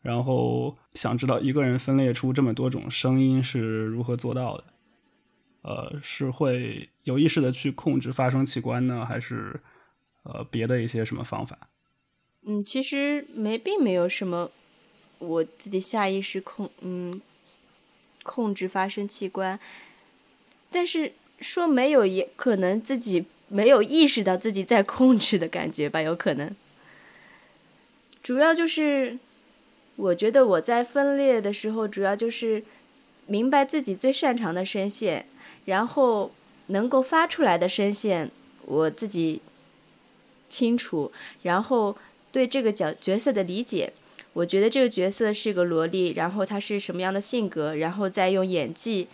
[0.00, 4.64] 然后想知道一个人分裂出这么多种声音是如何做到的？
[5.62, 9.60] 呃，是会有意识的去控制发声器官呢，还是
[10.24, 11.56] 呃别的一些什么方法？
[12.46, 14.50] 嗯，其实没，并没有什么
[15.20, 17.20] 我自己下意识控嗯
[18.24, 19.58] 控制发声器官，
[20.70, 26.54] 但是说没有也可能自己没有意识到自己在控制的感觉吧，有可能。
[28.22, 29.18] 主要就是，
[29.96, 32.64] 我觉得我在分裂的时候，主要就是
[33.26, 35.26] 明白自己最擅长的声线，
[35.64, 36.30] 然后
[36.68, 38.30] 能够发出来的声线，
[38.66, 39.40] 我自己
[40.48, 41.96] 清楚，然后
[42.30, 43.92] 对这个角角色的理解，
[44.32, 49.08] 我觉得这个角色是个萝莉，然后她是什么样的性格，然后再用演技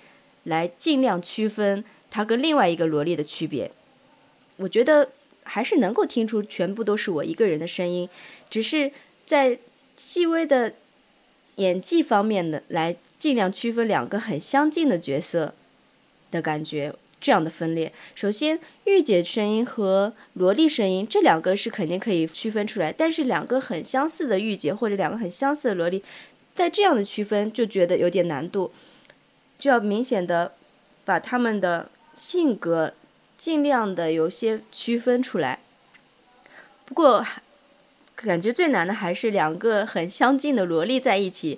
[0.44, 3.70] 来尽量区分他跟另外一个萝莉的区别。
[4.56, 5.10] 我觉得
[5.44, 8.08] 还是能够听出全部都是我一个人的声音。
[8.50, 8.90] 只是
[9.26, 9.58] 在
[9.96, 10.72] 细微的
[11.56, 15.54] 演技方面的来尽量区分两个很相近的角色
[16.30, 17.92] 的感觉，这样的分裂。
[18.14, 26.02] 首先，御姐声音和萝莉声音这两个是肯定可以区分出来，但是两个很相似的御姐或者两个很相似的萝莉，
[26.54, 28.72] 在这样的区分就觉得有点难度，
[29.58, 30.52] 就要明显的
[31.04, 32.92] 把他们的性格
[33.38, 35.58] 尽量的有些区分出来。
[36.84, 37.26] 不过。
[38.20, 41.56] 感觉最难的还是两个很相近的萝莉在一起，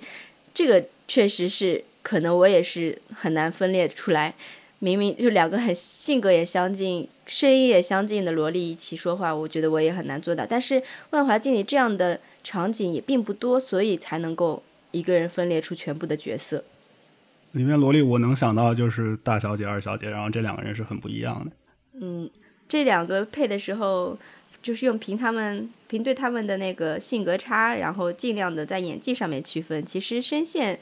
[0.53, 4.35] 这个确实是可能我也是很难分裂出来。
[4.83, 10.43] 明明就两个很性格也相近、声音也相近的萝莉一起说话，我觉得我也很难做到。
[10.43, 16.63] 但是《万华镜》里这样的场景也并不多，所以才能够一个人分裂出全部的角色。
[17.51, 21.51] 里面萝莉我能想到就是大小姐、二小姐，然后这两个人是很不一样的。
[22.01, 22.27] 嗯，
[22.67, 24.17] 这两个配的时候，
[24.63, 29.85] 就是用凭他们凭对他们的那个性格差，然后尽量的在演技上面区分。
[29.85, 30.79] 其实声线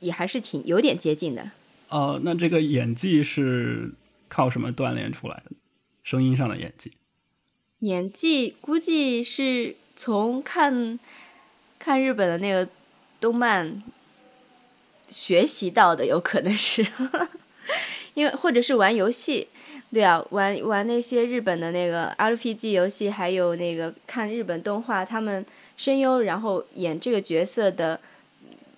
[0.00, 1.52] 也还是挺有点接近的。
[1.90, 3.92] 哦，那这个演技是
[4.28, 5.52] 靠什么锻炼出来的？
[6.04, 6.92] 声音上的演技？
[7.80, 10.98] 演技估计是从看
[11.78, 12.68] 看日本的那个
[13.20, 13.82] 动漫
[15.08, 16.86] 学习到的，有可能是，
[18.14, 19.48] 因为或者是玩游戏，
[19.90, 25.44] 对啊，玩玩那些日本的那个 RPG 游戏，还有那个看日本动画，他们
[25.76, 27.98] 声优然后演这个角色的。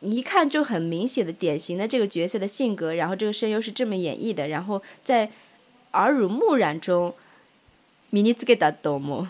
[0.01, 5.31] 你一看就很明显的典型的这个角色的性格，然后这个声优是这么演绎的，然后在
[5.93, 7.15] 耳濡目染中，
[8.11, 9.27] ミニツゲダドモ，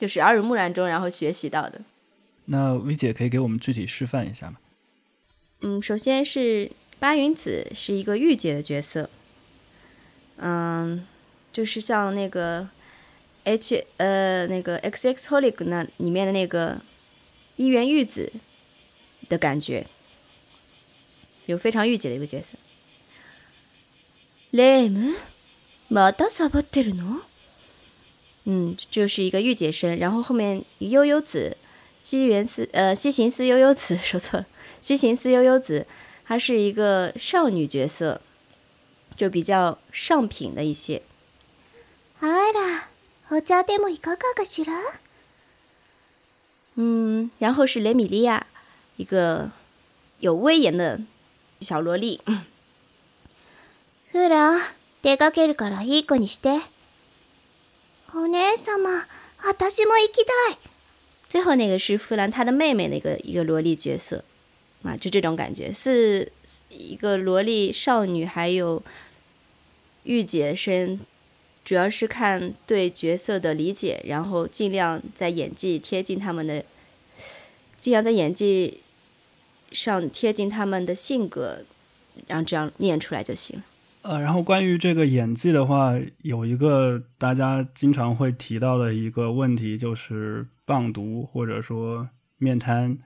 [0.00, 1.80] 就是耳濡目染中然后学习到的。
[2.46, 4.56] 那 V 姐可以给我们具体示范一下吗？
[5.60, 9.10] 嗯，首先是八云子是一个御姐的角色，
[10.36, 11.06] 嗯，
[11.52, 12.66] 就是像那个
[13.44, 16.80] H 呃那个 X X Holic 那里面的那个
[17.56, 18.32] 一元玉子。
[19.28, 19.86] 的感觉，
[21.46, 22.58] 有非常御姐的一个角色。
[24.50, 25.14] 雷姆，
[25.90, 27.20] まだサボってるの？
[28.44, 31.56] 嗯，就是一个御姐声，然后后面悠悠子，
[32.00, 34.46] 西园寺呃西行寺悠悠子说错了，
[34.80, 35.86] 西行寺悠悠子，
[36.24, 38.22] 她是一个少女角色，
[39.16, 41.02] 就比较上品的一些。
[42.20, 42.88] あら、
[43.30, 44.72] お茶でもいかがかしら？
[46.76, 48.46] 嗯，然后是雷米利亚。
[48.96, 49.50] 一个
[50.20, 51.00] 有威严的
[51.60, 52.20] 小萝莉。
[54.10, 54.58] フラ、
[55.02, 56.60] 出かけるからいい子にして。
[58.14, 59.04] お姉様、
[59.44, 60.58] 私も行きたい。
[61.30, 64.24] 最后那个是弗兰她的妹妹，那个一个萝莉角色，
[64.82, 66.32] 啊，就这种感觉，是
[66.70, 68.82] 一个萝莉少女，还有
[70.04, 70.98] 御姐身，
[71.64, 76.64] 主要是看对角色的理解，然后尽量在演技贴近他们的。
[77.83, 78.79] 尽量在演技
[79.73, 81.57] 上贴近他们的性格，
[82.27, 83.61] 然后这样念出来就行。
[84.03, 92.97] 呃，然后关于这个演技的话，有一个大家经常会提到的一个问题，就是棒读或者说面瘫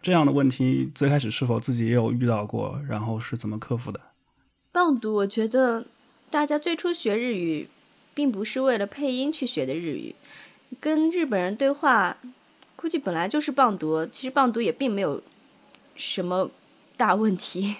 [0.00, 2.80] 这样的问题，最开始是否自己也有遇到过？
[2.88, 3.98] 然后是怎么克服的？
[4.70, 5.84] 棒读，我觉得
[6.30, 7.66] 大家最初学日语，
[8.14, 10.14] 并不是为了配音去学的日语，
[10.78, 12.16] 跟日本人对话。
[12.74, 15.22] 估计本来就是棒读，其实棒读也并没有
[15.94, 16.50] 什么
[16.96, 17.76] 大问题，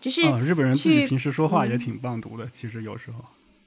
[0.00, 2.46] 只是日本人自己平时说话也挺棒读的。
[2.46, 3.18] 其实有时候，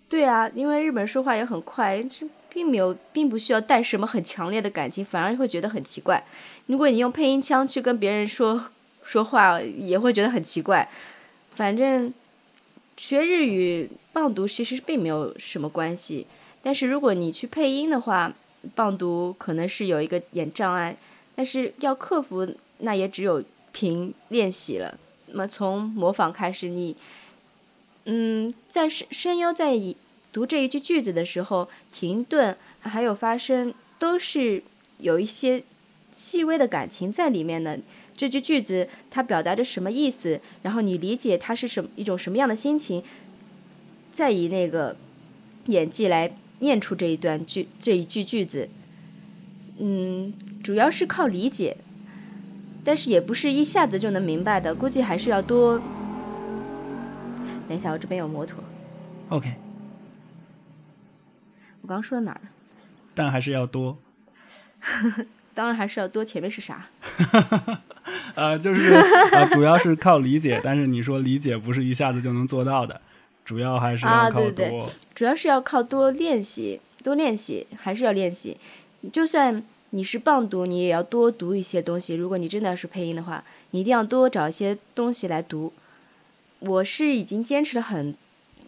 [0.10, 2.04] 对啊，因为日本人说话也很快，
[2.49, 6.23] 并没有，并不需要带什么很强烈的感情，反而会觉得很奇怪。
[6.65, 8.65] 如果你用配音腔去跟别人说
[9.06, 10.89] 说话，也会觉得很奇怪。
[11.52, 12.12] 反正
[12.97, 16.26] 学日语棒读其实并没有什么关系，
[16.63, 18.34] 但是如果你去配音的话。
[18.76, 20.95] 棒读可能是有一个点障碍，
[21.36, 22.47] 但是要克服，
[22.80, 24.97] 那也只有凭练习了。
[25.30, 26.95] 那么从模仿开始，你，
[28.06, 29.73] 嗯，在声声优在
[30.32, 34.63] 读这一句句子的时候，停顿还有发声，都是
[34.99, 35.63] 有一些
[36.13, 37.80] 细微的感情在里面的。
[38.15, 40.39] 这句句子它表达着什么意思？
[40.62, 43.04] 然后你理解它是什么一种什么样的心情，
[44.13, 44.95] 再以那个
[45.65, 46.32] 演技来。
[46.59, 48.69] 念出这一段句这一句句子，
[49.79, 51.75] 嗯，主要是靠理解，
[52.85, 55.81] 但是也不是一下子就能明白的，估计还是要多。
[57.67, 58.63] 等一下，我这边有摩托。
[59.29, 59.49] OK。
[61.81, 62.49] 我刚刚说到哪儿了？
[63.13, 63.97] 但还是要多。
[65.53, 66.23] 当然还是要多。
[66.25, 66.85] 前面是啥？
[68.35, 68.93] 呃，就是
[69.33, 72.99] 呃，主要是靠理解，但是你说理解不是一下子就能做到的。
[73.46, 78.58] 主要还是要靠多，主要是要靠多练习，多练习还是要练习。
[79.12, 82.15] 就算你是棒读，你也要多读一些东西。
[82.15, 85.73] 如果你真的是配音的话，你一定要多找一些东西来读。
[86.60, 88.15] 我是已经坚持了很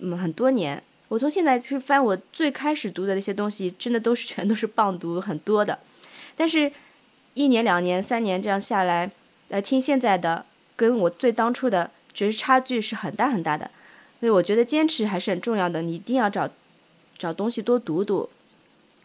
[0.01, 5.79] 嗯很多年，我从现在去翻我最开始读的那些东西，真的都是 全都是棒读很多的。
[6.35, 6.69] 但是，
[7.33, 9.09] 一年、两年、三年这样下来，
[9.47, 10.45] 来听现在的，
[10.75, 13.71] 跟我最当初的，其实差距是很大很大的。
[14.19, 16.49] 所以我觉得坚持还是很重要的，你一定要找
[17.17, 18.29] 找东西多读读，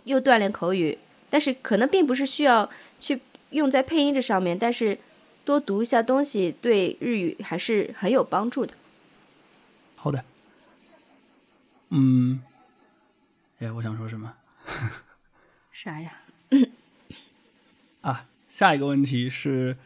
[0.05, 0.99] 又锻炼口语，
[1.29, 4.99] 但是可能并不是需要去用在配音这上面，但是
[5.45, 8.73] 多读一下东西对日语还是很有帮助的。
[9.97, 10.25] 好的，
[11.91, 12.41] 嗯，
[13.59, 14.35] 哎，我想说什么
[15.73, 16.21] 啥呀？
[18.03, 18.27] 啊？
[18.49, 19.77] 下一个问题是，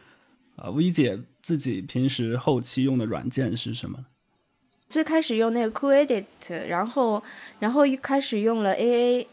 [0.57, 4.05] 呃，V 姐自己平时后期用的软件是什么？
[4.89, 7.23] 最开始用那个 Cool Edit，然后
[7.59, 9.27] 然后一开始用了 AA。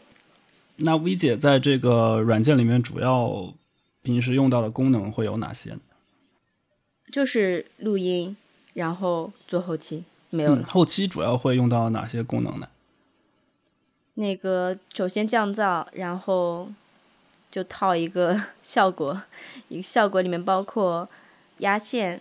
[0.77, 3.53] 那 V 姐在这个软件里面主要
[4.01, 5.79] 平时用到的功能会有哪些呢？
[7.11, 8.35] 就是录音，
[8.73, 10.61] 然后做后期，没有了。
[10.61, 12.67] 嗯，后期主要会用到哪些功能呢？
[14.15, 16.69] 那个首先降噪，然后
[17.51, 19.21] 就套一个 效果，
[19.69, 21.07] 一个效果里面包括
[21.59, 22.19] 压线、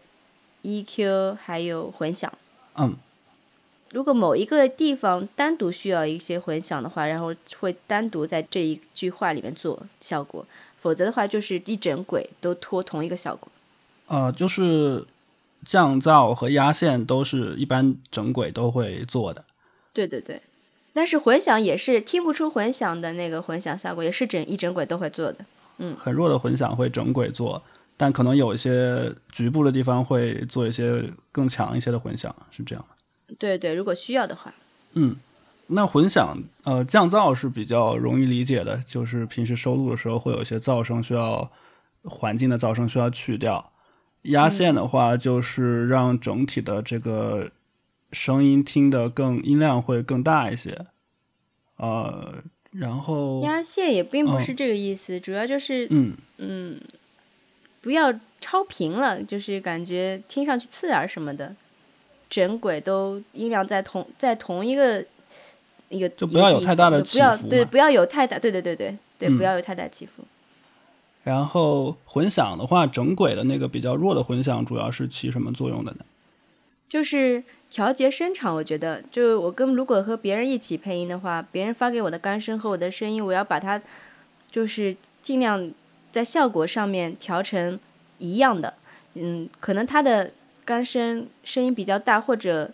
[0.63, 2.31] EQ 还有混响。
[2.77, 2.95] 嗯，
[3.93, 10.45] 如果某一个地方单独需要一些混响的话，然后会单独在这一句话里面做效果，
[10.81, 13.53] 否则的话就是一整轨都拖同一个效果。
[14.09, 15.05] 呃，就是
[15.67, 19.45] 降噪和压线都是一般整轨都会做的。
[19.93, 20.41] 对对对，
[20.95, 25.45] 但是混响也是听不出混响的那个混响效果，也是整一整轨都会做的。
[25.77, 27.63] 嗯，很弱的混响会整轨做，
[27.99, 32.92] 但可能有一些局部的地方会做一些更强一些的混响，是这样的。
[33.39, 34.53] 对对，如果需要的话。
[34.95, 35.17] 嗯，
[35.69, 41.51] 那混响呃降噪是比较容易理解的，就是平时收录的时候会有一些噪声需要
[42.05, 43.71] 环境的噪声需要去掉。
[44.25, 47.51] 压线的话，就是让整体的这个
[48.13, 50.79] 声音听得更音量会更大一些。
[51.79, 52.35] 呃，
[52.71, 56.81] 然后压线也并不是这个意思，主要就是嗯嗯，
[57.81, 61.57] 不要超频了，就是感觉听上去刺耳什么的，
[62.33, 65.05] 整轨都音量在同在同一个
[65.91, 70.25] 一个就不要有太大的起伏嘛对不要有太大对对对对对嗯不要有太大起伏。
[71.25, 75.99] 然后混响的话，整轨的那个比较弱的混响主要是起什么作用的呢？
[76.89, 83.81] 就是调节声场，我觉得，就我跟如果和别人一起配音的话，别人发给我的干声和我的声音，我要把它
[84.51, 85.71] 就是尽量
[86.11, 87.79] 在效果上面调成
[88.19, 88.75] 一样的。
[89.15, 90.31] 嗯，可能他的
[90.65, 92.71] 干声声音比较大，或者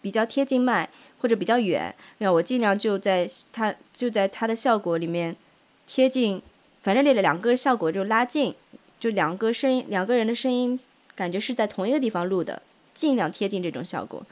[0.00, 0.88] 比较贴近麦，
[1.20, 5.36] 或者比较远，那我尽量就在它就在它的效果里面
[5.86, 6.40] 贴近，
[6.82, 8.54] 反正这两个效果就拉近，
[8.98, 10.78] 就两个声音两个人的声音
[11.14, 12.62] 感觉是在同一个地方录的。
[12.94, 14.22] 尽量贴近这种效果，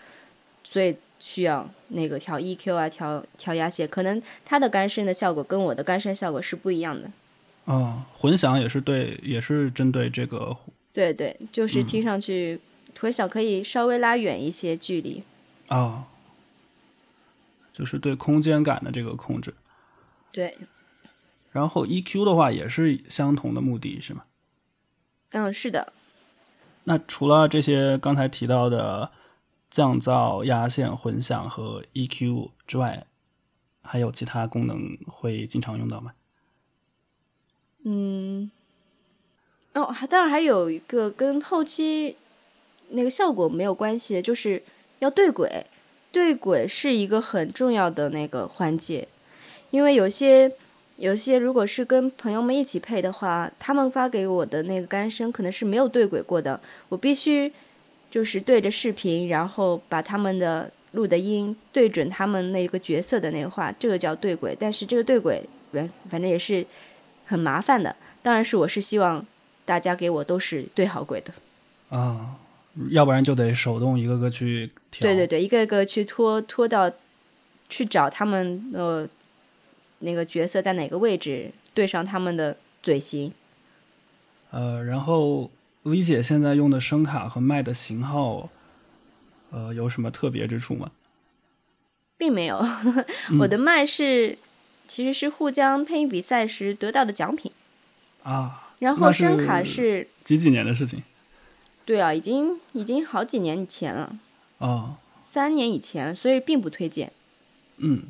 [0.63, 7.11] 所以需要那个调 EQ 啊，调调压线，可能它的干声的效果跟我的干声效果是不一样的。
[7.67, 10.55] 嗯、混响也是对，也是针对这个
[10.93, 12.61] 对对，就是听上去
[12.95, 15.23] 腿小可以稍微拉远一些距离。
[15.69, 16.05] 哦、
[17.73, 19.55] 就是对空间感的这个控制。
[20.33, 20.57] 对，
[21.53, 24.25] 然后 EQ 的话也是相同的目的，是吗？
[25.31, 25.93] 嗯，是的，
[26.85, 29.13] 那除了这些刚才提到的
[29.71, 33.07] 降噪、压线、混响和 EQ 之外，
[33.83, 36.13] 还有其他功能会经常用到吗？
[37.85, 38.51] 嗯，
[39.75, 42.17] 哦，当然还有一个跟后期
[42.91, 44.63] 那个效果没有关系的，就是
[44.99, 45.65] 要对轨。
[46.13, 49.07] 对轨是一个很重要的那个环节，
[49.71, 50.51] 因为有些
[50.97, 57.53] 有些如果是跟朋友们一起配的话，他们发给我的那个干声可能是没有对轨过的，我必须
[58.11, 64.57] 就是对着视频，然后把他们的录的音对准他们那个角色的那个话，这个叫对轨。
[64.59, 65.41] 但是这个对轨，
[65.73, 66.67] 反反正也是
[67.25, 67.95] 很麻烦的。
[68.21, 69.25] 当然是我是希望
[69.71, 71.33] 大家给我都是对好轨的。
[71.97, 72.35] 啊，
[72.91, 75.07] 要不然就得手动一个个去调。
[75.07, 76.91] 对对对，一个一个去拖拖到
[77.69, 79.09] 去找他们呃
[80.01, 83.33] 那个角色在哪个位置，对上他们的嘴型。
[84.51, 85.49] 呃，然后
[85.85, 88.51] V 姐现在用的声卡和麦的型号，
[89.53, 90.91] 呃，有什么特别之处吗？
[92.19, 92.61] 并没有，
[93.39, 94.37] 我的麦是
[94.89, 97.53] 其实是沪江配音比赛时得到的奖品，
[98.25, 101.01] 啊，然后声卡是几几年的事情
[101.87, 104.13] 对啊，已经已经好几年以前了，
[104.59, 104.97] 哦？
[105.31, 107.13] 三年以前，所以并不推荐。
[107.79, 108.03] 嗯，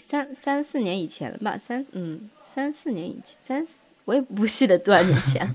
[0.00, 1.60] 三三四年以前了吧？
[1.68, 3.66] 三嗯，三四年以前，三
[4.06, 5.54] 我也不记得多少年前了。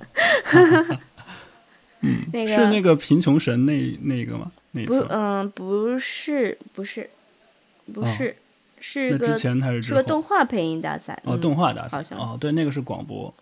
[2.02, 4.52] 嗯，那个是那个贫穷神那那个吗？
[4.72, 5.06] 那一不次？
[5.10, 7.10] 嗯不是不是
[7.94, 8.36] 不哦是、
[8.80, 9.82] 是个之前还是？
[9.82, 13.34] 是个动画配音大赛哦，嗯动画大赛好像哦，对，那个是广播。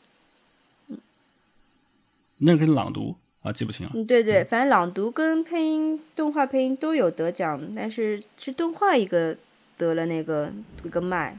[2.39, 3.91] 那个是朗读啊，记不清了。
[3.95, 9.35] 嗯，对对，反正朗读跟配音、动画配音都有得奖，但是是动画一个
[9.77, 10.51] 得了那个
[10.83, 11.37] 一个麦，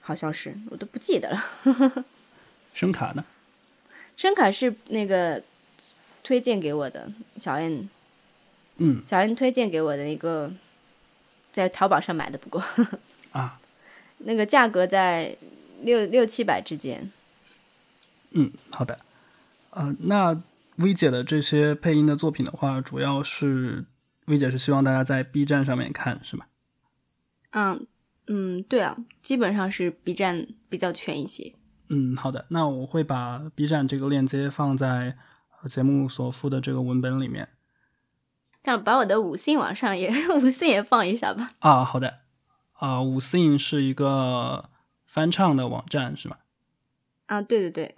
[0.00, 1.44] 好像是，我都不记得了。
[2.72, 3.24] 声卡呢？
[4.16, 5.42] 声卡是那个
[6.22, 7.88] 推荐给我的小 N，
[8.78, 10.50] 嗯小 N 推荐给我的一个，
[11.52, 12.64] 在淘宝上买的，不过
[13.32, 13.60] 啊，
[14.18, 15.36] 那个价格在
[15.82, 17.10] 六六七百之间。
[18.32, 18.98] 嗯，好的。
[19.74, 20.34] 呃，那
[20.78, 23.84] V 姐的这些配音的作品的话，主要是
[24.26, 26.46] V 姐是希望大家在 B 站上面看，是吗？
[27.50, 27.86] 嗯
[28.26, 31.54] 嗯，对啊，基本上是 B 站比较全一些。
[31.88, 32.46] 嗯，好的。
[32.48, 35.16] 那我会把 B 站这个链接放在
[35.60, 37.50] 呃节目所附的这个文本里面。
[38.62, 40.10] 这样把我的五信往上也
[40.40, 41.52] 五信也放一下吧。
[41.58, 42.20] 啊，好的。
[42.72, 44.70] 啊，五 sing 是一个
[45.06, 46.38] 翻唱的网站，是吗？
[47.26, 47.94] 啊，对对对。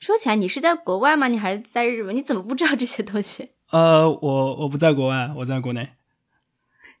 [0.00, 1.28] 说起来，你是在国外吗？
[1.28, 2.14] 你还是在日本？
[2.14, 3.50] 你怎么不知道这些东西？
[3.70, 5.90] 呃，我我不在国外，我在国内。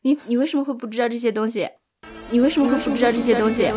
[0.02, 1.70] 你你为什么会不知道这些东西？
[2.30, 3.64] 你为什么会不知道这些东西？
[3.64, 3.70] よ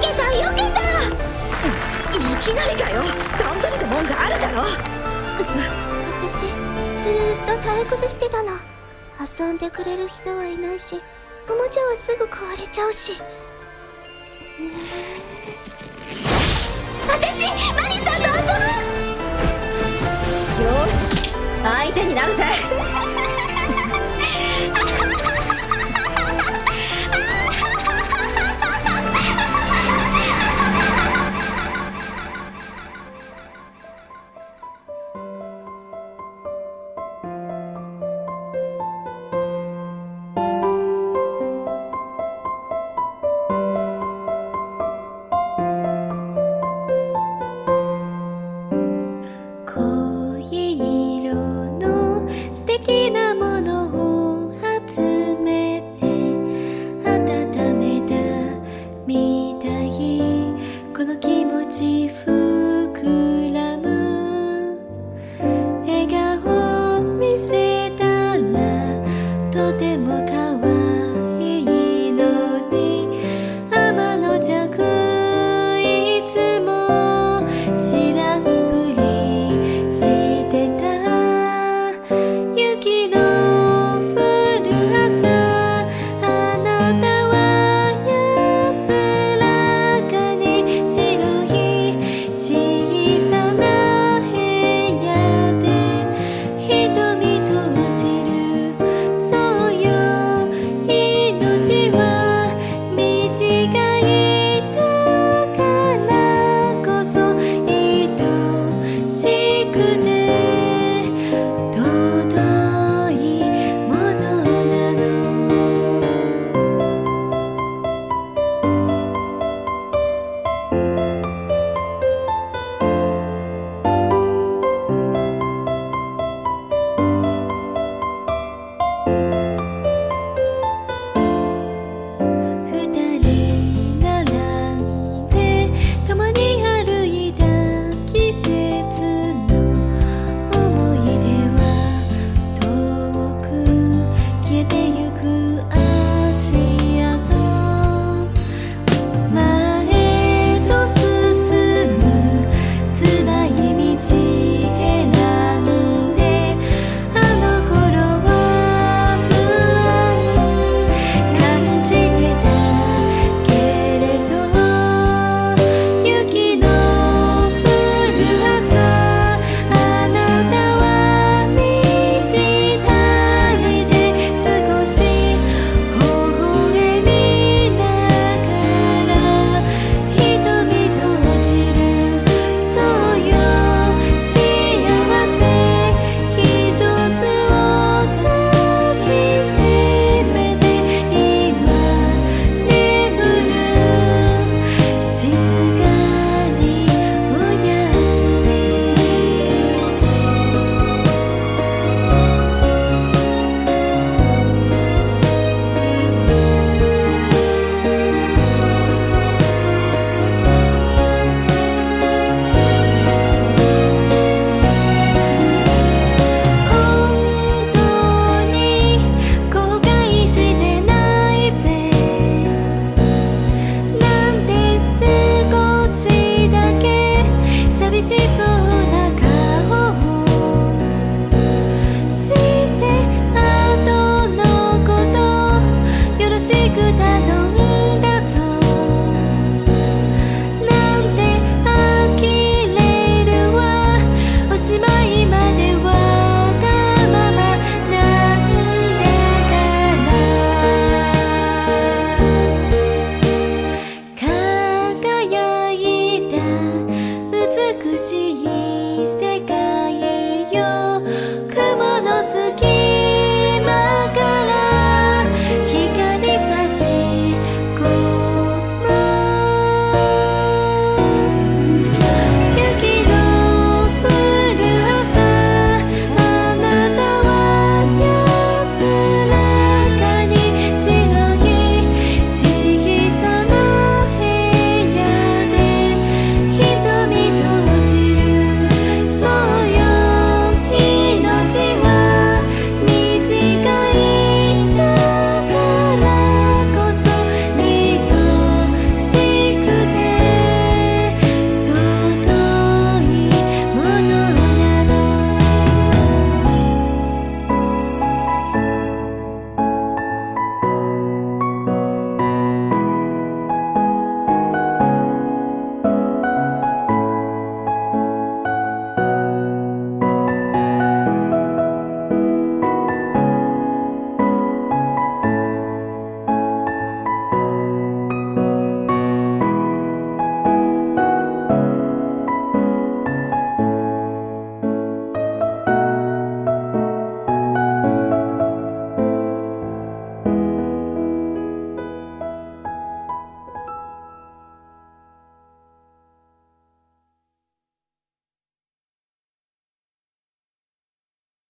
[0.00, 3.02] けたよけたいきなりかよ
[3.38, 4.62] 段取りと文句あるだろ
[6.20, 6.46] 私
[7.02, 8.52] ずーっと退屈してたの
[9.18, 11.00] 遊んでくれる人はいないし
[11.49, 13.13] おもちゃはすぐ壊れちゃうし。
[17.07, 18.33] 私マリさんと遊
[20.61, 20.63] ぶ！
[20.63, 21.17] よし
[21.63, 22.43] 相手になるぜ。